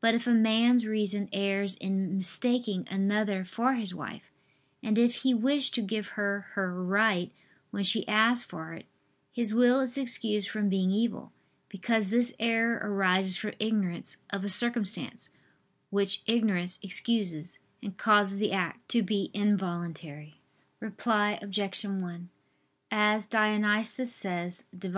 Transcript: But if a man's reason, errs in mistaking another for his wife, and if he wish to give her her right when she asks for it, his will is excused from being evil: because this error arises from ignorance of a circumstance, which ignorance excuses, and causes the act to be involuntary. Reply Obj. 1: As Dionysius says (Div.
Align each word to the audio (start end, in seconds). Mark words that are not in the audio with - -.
But 0.00 0.14
if 0.14 0.26
a 0.26 0.30
man's 0.32 0.86
reason, 0.86 1.28
errs 1.34 1.74
in 1.74 2.16
mistaking 2.16 2.88
another 2.90 3.44
for 3.44 3.74
his 3.74 3.94
wife, 3.94 4.32
and 4.82 4.96
if 4.96 5.16
he 5.16 5.34
wish 5.34 5.68
to 5.72 5.82
give 5.82 6.06
her 6.16 6.46
her 6.52 6.82
right 6.82 7.30
when 7.70 7.84
she 7.84 8.08
asks 8.08 8.42
for 8.42 8.72
it, 8.72 8.86
his 9.30 9.52
will 9.52 9.80
is 9.80 9.98
excused 9.98 10.48
from 10.48 10.70
being 10.70 10.90
evil: 10.90 11.30
because 11.68 12.08
this 12.08 12.32
error 12.40 12.80
arises 12.82 13.36
from 13.36 13.52
ignorance 13.60 14.16
of 14.30 14.46
a 14.46 14.48
circumstance, 14.48 15.28
which 15.90 16.22
ignorance 16.24 16.78
excuses, 16.82 17.58
and 17.82 17.98
causes 17.98 18.38
the 18.38 18.52
act 18.52 18.88
to 18.88 19.02
be 19.02 19.30
involuntary. 19.34 20.40
Reply 20.80 21.38
Obj. 21.42 21.82
1: 21.84 22.30
As 22.90 23.26
Dionysius 23.26 24.10
says 24.10 24.64
(Div. 24.74 24.88